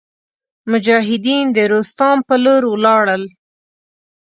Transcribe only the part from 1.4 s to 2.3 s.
د روستام